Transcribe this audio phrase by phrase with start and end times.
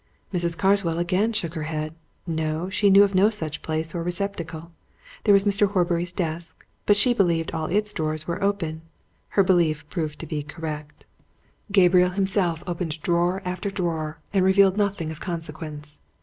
[0.33, 0.57] Mrs.
[0.57, 1.93] Carswell again shook her head.
[2.25, 4.71] No, she knew of no such place or receptacle.
[5.25, 5.69] There was Mr.
[5.73, 8.81] Horbury's desk, but she believed all its drawers were open.
[9.37, 11.05] Her belief proved to be correct:
[11.71, 15.99] Gabriel himself opened drawer after drawer, and revealed nothing of consequence.